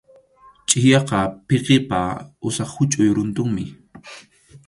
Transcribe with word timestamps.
Chʼiyaqa 0.67 1.19
pikipa 1.47 1.99
usap 2.47 2.69
huchʼuy 2.73 3.09
runtunmi. 3.15 3.63